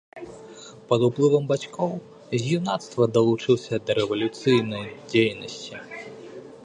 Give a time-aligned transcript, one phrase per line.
[0.91, 1.91] Пад уплывам бацькоў
[2.31, 5.75] з юнацтва далучыўся да рэвалюцыйнай дзейнасці.